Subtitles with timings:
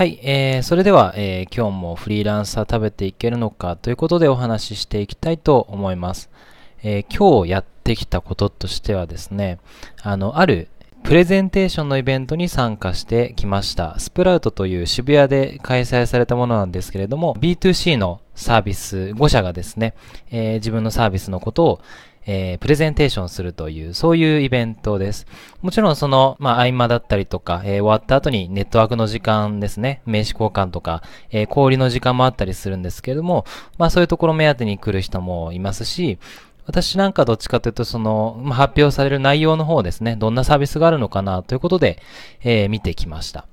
[0.00, 6.30] はい、えー、それでは、えー、今日もフリーランサー食べていけるのかということでお話ししていきたいと思います。
[6.82, 9.58] えー、今日やってきたこととしてはですね、
[10.00, 10.68] あの、ある
[11.04, 13.98] プレゼンテーションのイベントに参加してきました。
[13.98, 19.92] スプラウトという渋谷で開催されたものなんですけれども、B2C のサービス5社がですね、
[20.30, 21.80] えー、自分のサービスのことを
[22.26, 25.26] えー、プレゼンテーションするという、そういうイベントです。
[25.62, 33.44] もちろんその、まあ、合間だったりとか、えー、終わった後にネットワークの時間ですね、名刺交換とか、えー、氷の時間もあったりするんですけれども、
[33.78, 36.18] まあ、そういうところ目当てに来る人もいますし、
[36.66, 42.00] 私なんかどっちかというと、その、まあ、発表される内容の方ですね、どんなサービスがあるのかなということで、
[42.42, 43.46] えー、見てきました。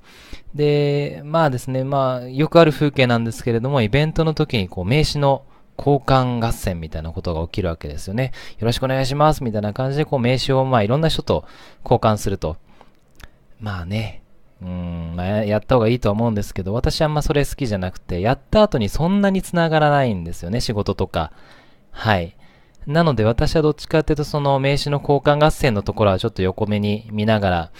[0.54, 5.42] で、まあですね、まあ、よくある風景なんですけれども、イベントの時にこう、名刺の
[5.78, 8.32] 交換合戦みたいなことが起きるわけですよね。
[8.58, 11.44] よろしくお願いしますみたいな感じで、こう名刺をまあいろんな人と
[11.84, 12.56] 交換すると。
[13.60, 14.22] まあね、
[14.60, 21.32] うん、まあ、やった方がいいとは思うんですけど、私あんまそれ好きじゃなくて、やった後にそんなに繋がらないんですよね、仕事とか。
[21.92, 22.34] はい。
[22.86, 27.70] なので私はどっちかっていうと、その名刺の交換合戦のところはちょっと横目に見ながら、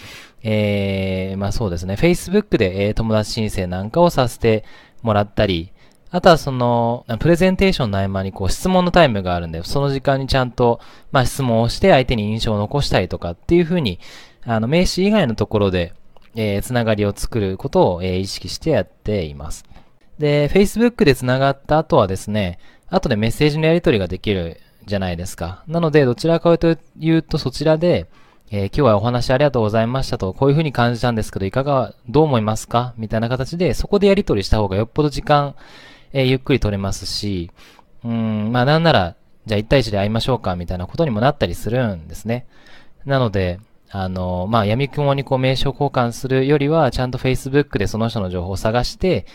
[0.43, 4.65] えー、まあそうですね、Facebook で、え、友達申請なんかをさせて
[5.03, 5.73] もらったり、
[6.11, 10.81] あとはその、プレゼンテーションの合間にこう質問のタイムがあるんで、その時間にちゃんと、
[11.13, 14.01] まあ質問をして相手に印象を残したりとかっていうふうに、
[14.45, 15.93] あの、名刺以外のところで、
[16.35, 19.65] えー、つながりを作ることを、えー、意識してやっています。
[20.19, 25.63] で、Facebook でつながった後はですね、後でメッセージのやり取りができるじゃないですか。
[25.67, 28.07] なので、どちらかというとそちらで、
[28.51, 32.95] えー、今日はお話ありがとうございましたと、こういうふうに感じたんですけど、いかが、どう思いますか？
[32.97, 35.55] みたいな形で、そこでやり取りした方がよっぽど時間、
[36.13, 37.51] えー、ゆっくり取れますし、
[38.05, 42.47] うん、まあなんなら、じゃあ1対1で会いましょうかみたいなことにもなったりするんですね。
[43.07, 49.27] なので、あの、まあ、闇雲にこう名称交換するよりは、ちゃんと Facebook でその人の情報を探して、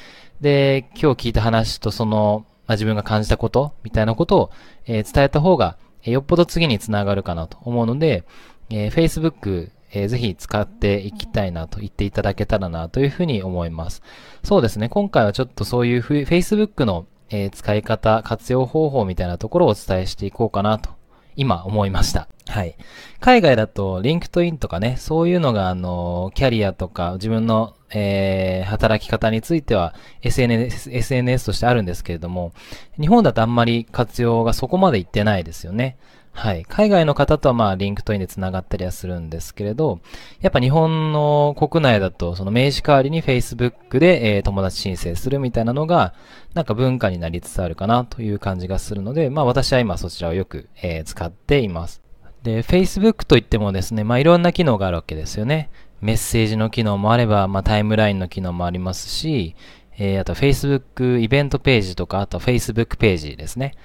[0.41, 4.51] で、今日聞いた話とその、まあ、自分が感じたことみたいなことを、
[4.85, 8.23] えー、伝えた方が、えー、よっぽど次につながるかなと思うので、
[8.69, 14.01] えー、Facebook、えー、ぜひ使っていきたいなと言っていただけたらなというふうに思います。
[14.43, 14.89] そうですね。
[14.89, 20.89] 今回はちょっとそういう Facebook の、えー、使い方、活用方法みたいなところをお伝えしていこうかなと、
[21.35, 22.27] 今思いました。
[22.47, 22.75] はい。
[23.19, 29.93] 海外だと、 LinkedIn とかね、そういうのが、あの、キャリアとか、自分の、えー、働き方については
[30.23, 32.53] SNS、SNS としてあるんですけれども、
[32.99, 35.97] 日本だとあんまり活用がそこまでいってないですよね。
[36.35, 36.66] はい。
[36.66, 39.99] 海外の方とはまあ LinkedIn で繋がったりはするんですけれど、
[40.41, 46.13] やっぱ日本の国内だとその名刺代わりに Facebook で、えー、友達申請するみたいなのが
[46.55, 52.01] なんか文化になりつつあるかなという感じがするので、まあ私は今そちらをよく、えー、使っています。
[52.41, 55.69] で、Facebook といってもですね、まあいろんな機能があるわけですよね。
[56.01, 59.55] メッセージの機能もあれば、まあタイムラインの機能もありますし、
[59.97, 63.75] えー、あと Facebook イベントページとか、あと Facebook ページですね。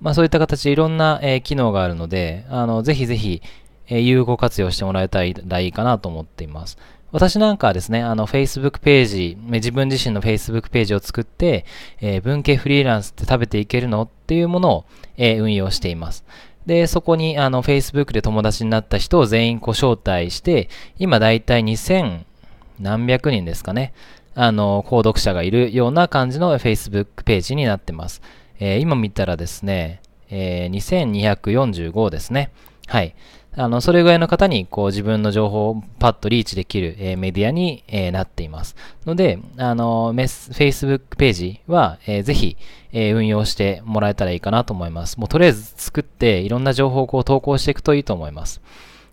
[0.00, 3.42] まあそういった形でいろんな、えー、機能があるので、あの、ぜひぜひ、
[3.88, 6.78] えー、有効活用してもらえたらいいかなと思っています。
[7.12, 11.64] 私なんかはですね、あの、Facebook ページ、自分自身の Facebook ページを作って、
[12.00, 14.84] えー、文系フリーランスって食べていけるのっていうものを、
[15.16, 16.24] えー、運用しています。
[16.66, 20.68] で、そこに、あの、Facebook で友達になった人を全員こう招待して、
[20.98, 22.24] 今だいたい2000
[22.80, 23.92] 何百人ですかね。
[24.34, 28.20] あの、購読者がいるような感じの Facebook ページになってます。
[28.58, 30.00] えー、今見たらですね、
[30.30, 32.50] えー、2245ですね。
[32.86, 33.14] はい。
[33.58, 38.76] あの、それぐらいの方に、こう、自分の情報をパッとリーチできる、えー、メディアに、えー、なっています。
[39.06, 42.58] ので、あの、メス、Facebook ページは、えー、ぜひ、
[42.92, 45.18] え運用してもらえたらいいかなと思います。
[45.18, 48.60] もう、とりあえず作って、いろんな情報をこう投稿していくといいと思います。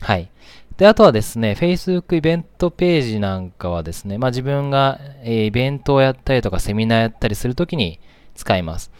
[0.01, 0.29] はい。
[0.77, 7.99] で、あとはですね、Facebook イベントページなんかはですね、まあ、自分が、えイベントをやったりとか、セミナーやったりするときに
[8.35, 8.91] 使います。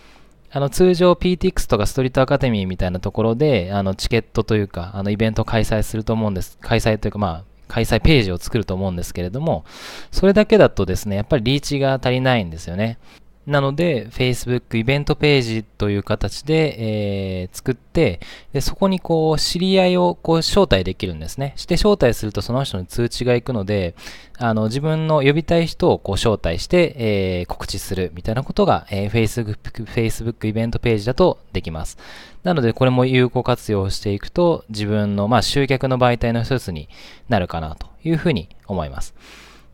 [0.56, 6.60] あの、通常 PTX とかストリートアカデミーみたいなところで、あの、チケットというか、あの、イベントを開催すると思うんです。
[6.62, 9.66] 開催というか、まあ、開催ページを作ると思うんですけれども、
[10.12, 13.00] それだけだとですね、やっぱりリーチが足りないんですよね。
[13.46, 18.22] なので、Facebook イベントページという形で、えー、作って、
[18.54, 21.54] で、そこにこう、知り合いをこう、招待できるんですね。
[21.58, 23.96] して招待するとその人に通知が行くので、
[24.38, 31.98] あの、自分の呼びたい人をこう、招待して、えー、告知するみたいなことが、えー、Facebook、Facebook イベントページだとできます。
[32.44, 36.88] なので、これも有効活用していくと、自分の、まあ、集客の媒体の一つに
[37.28, 39.14] なるかなというふうに思います。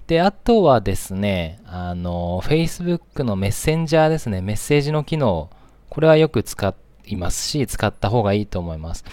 [0.09, 5.51] で、あとはですね、あの、Facebook のメッセンジャーですね、メッセージの機能、
[5.87, 6.73] これはよく使
[7.05, 9.05] いますし、使った方がいいと思います。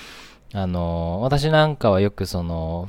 [0.54, 2.88] あの、私なんかはよくその、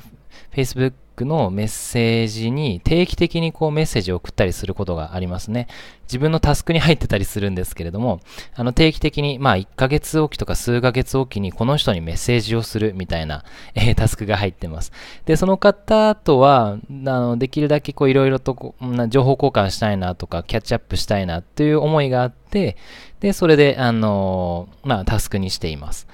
[0.54, 0.94] Facebook
[1.24, 5.68] のメッセージに定期的にこうメッセージを送ったりすることがありますね。
[6.04, 8.20] 自分のタスクに入ってたりするんですけれども、
[8.54, 13.44] あの定期的に、まあ1ヶ月おきとか数ヶ月おきにこの人にメッセージをするみたいな、
[13.74, 14.92] えー、タスクが入ってます。
[15.26, 22.76] で、その方とは、あのできるだけこういろいろとこう情報交換したいなとか、キャッチアップしたいなという思いがあって、
[23.20, 26.06] で、それで、あのまあタスクにしています。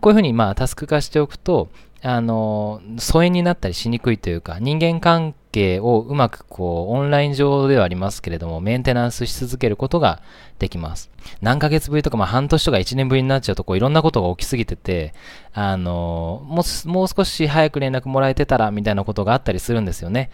[0.00, 1.68] こういうふうにまあタスク化しておくと、
[2.04, 10.20] あの、疎遠になったりしにくいというか、人間関係をうまくこう、オンライン上ではありますけれども、メンテナンスし続けることが
[10.58, 11.10] できます。
[11.40, 15.14] 何ヶ月ぶりとか、まあ半年とか1年ぶりになっちゃうと、こう、いろんなことが起きすぎてて、
[15.54, 20.30] あの、もう、もう少し早く連絡もらえてたら、みたいなことがあったりするんですよね。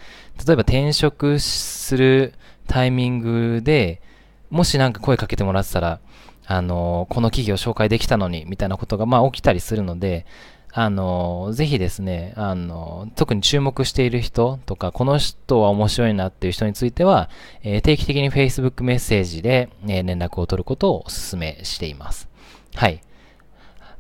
[0.47, 2.33] 例えば転職する
[2.67, 4.01] タイミングで、
[4.49, 6.01] もしなんか声かけてもらってたら、
[6.47, 10.25] あの、この企業紹介できたのに、みたいなことが、まあ起きたりするので、
[10.73, 17.31] あの、ぜひですね、あの、特に注目している人とか、この人は面白いなっていう人については、
[17.63, 22.29] えー、定期的に Facebook メッセージで、えー、連絡を取ることをお勧めしています。
[22.75, 23.01] はい。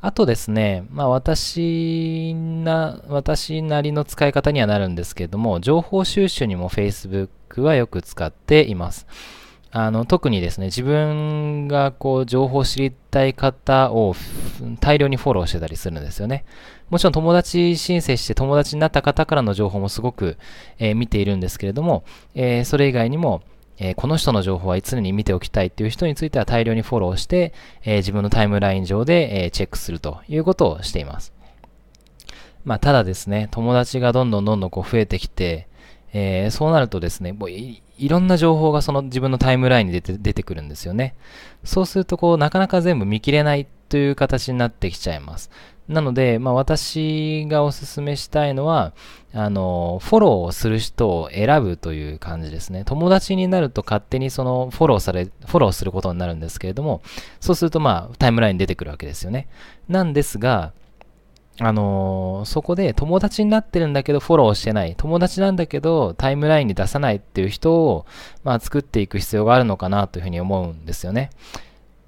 [0.01, 9.07] あとですね、まあ私な、私なりの使い方にはなるんですけれども、情報収集にも Facebook はよく使っています。
[9.71, 14.15] あの特にですね、自分がこう情報を知りたい方を
[14.81, 16.45] 大量にフォローしてたりするんですよね。
[16.89, 20.39] もちろん友達申請して友達になった方からの情報もすごく、
[20.79, 22.03] えー、見ているんですけれども、
[22.35, 23.43] えー、それ以外にも、
[23.77, 27.53] えー、この人の情報は常に見ておきたいっていう人については大量にフォローして、
[27.85, 31.33] え自分のタイムライン上で、えチェックするということをしています。
[32.65, 35.69] まあ、ただですね、友達がどんどんどんどんこう増えてきて、
[36.13, 41.15] えそうなるとですね、もういろんな情報がその自分のタイムラインに出て出てくるんですよね。
[41.65, 45.51] そうするとこうなかなか全部見切れないという形になってきちゃいます。
[45.89, 48.93] なので、まあ、私がお勧めしたいのは、
[49.33, 52.85] あの、フォローをする人を選ぶという感じですね。
[52.85, 57.01] 友達になると勝手にそのフォローされ、フォローすることになるんですけれども、
[57.41, 59.49] そうするとまあタイムラインに出てくるわけですよね。
[59.89, 60.73] なんですが、
[61.61, 68.07] あのー、そこで友達になってるんだけどフォローしてない、友達なんだけどタイムラインに出さないっていう人を、
[68.45, 71.31] まあ、作っていく必要があるのかなというふうに思うんですよね。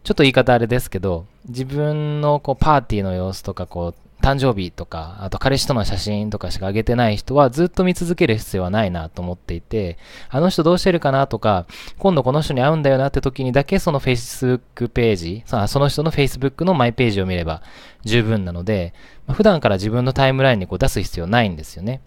[0.02, 11.67] ちょっと言い方あれですけど、自分のこうパーティーの様子とかこう誕生日とか、あと彼氏との写真とかしか上げてない人はずっと見続ける必要はないなと思っていて、あの人どうしてるかなとか、
[11.99, 17.62] 今度この人に会うんだよなって時にだけその Facebook ページ、その人の Facebook のマイページを見れば
[18.05, 18.94] 十分なので、
[19.32, 22.00] 普段から自分のタイムラインにこう出す必要ないんですよね。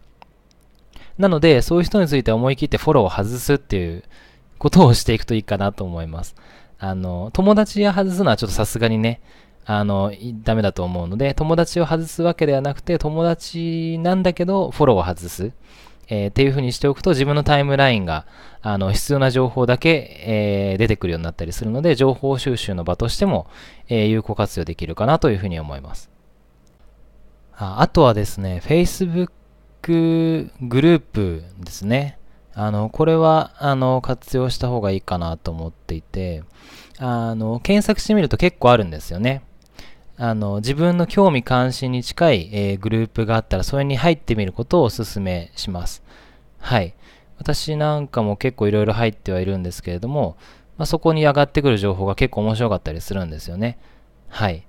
[1.18, 4.04] なので、そういう人について思い切ってフォローを外すっていう
[4.58, 6.36] ことをしていくといいかなと思います。
[6.80, 9.22] あの、友達や外すのはちょっとさすがにね、
[9.66, 10.12] あの、
[10.44, 15.52] ダメだと思うので、友達を外すわけではなくて、友達なんだけど、フォローを外す。
[16.10, 18.26] えー、っていう風にしておくと、自分のタイムラインが、
[18.62, 23.48] あの、必要な情報だけ、えー、出てくるようになったりするので、情報収集の場としても、
[23.88, 26.10] えー、有効活用できるかなというふうに思います。
[27.56, 29.30] ああとはですね、Facebook
[29.84, 30.50] グ
[30.82, 32.18] ループですね。
[32.56, 36.44] あの、これは、あの、活用した方がいいかなと思っていて、
[37.00, 39.44] あの、検索してみると結構あるんですよね。
[40.24, 46.02] あの、自分の興味関心に近い、えー、グループがあったら、それに入ってみることをお勧めします。
[46.60, 46.96] はい。
[47.40, 50.38] 私なんかも結構いろいろ入ってはいるんですけれども、
[50.78, 53.78] まあ、そこに上がってくる情報が結構面白かったりするんですよね。
[54.30, 54.66] はい。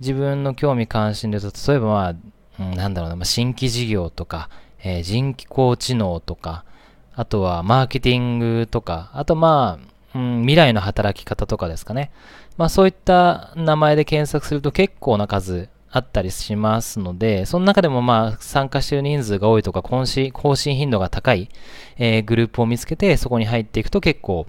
[0.00, 2.14] 自分の興味関心で言うと、例えばまあ、
[2.60, 4.50] うん、なんだろうな、まあ、新規事業とか、
[4.84, 6.66] えー、人工知能とか、
[7.14, 12.10] あとはマーケティングとか、あとまあ、うん、未来の働き方とかですかね。
[12.56, 21.48] まあそういった名前で検索すると結構な数あったりしますので、その中でもまあ参加している人数が多いとか更新、更新頻度が高い、
[21.98, 24.46] えー、グループを見つけてそこに入っていくと結構、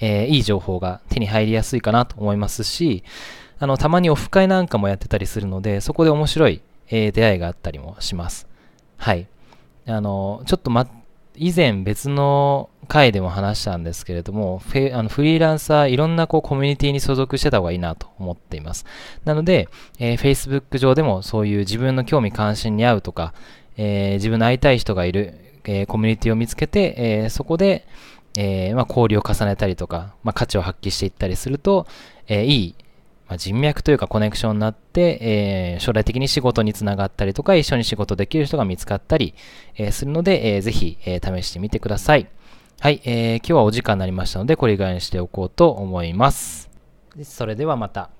[0.00, 3.04] えー、いい情報が手に入りやすいかなと思いますし、
[3.58, 8.46] あの、たまにオフ会なんかもやってたりするので、そこで面白い、えー、出会いがあったりもします。
[8.98, 9.26] はい。
[9.86, 10.86] あの、ちょっとま、
[11.36, 18.86] 以前別の回でも話したんですけれども、フェあのフリーランサーいろんなこうコミュニティに所属してた方がいいなと思っています。
[19.24, 23.34] なので、えー、Facebook 上でもそういう自分の興味関心に合うとか、
[23.76, 27.86] えー、自分の会いたい人がいる、えー、コミュニティを見つけて、えそこで、
[28.36, 31.86] えまあ、交流を重ねたりとか、まあ、価値を発揮していったりすると、
[32.28, 32.74] えいい
[33.28, 39.34] まあ、人脈というかコネクションになって、えー、将来的に仕事につながったりとか、一緒に仕事できる人が見つかったり、
[39.76, 42.28] えー、するので、えー、ぜひ、えー、試してみてください。
[42.78, 46.70] はい、えー、今日はお時間になりましたので、これぐらいにしておこうと思います。
[47.24, 48.10] それではまた。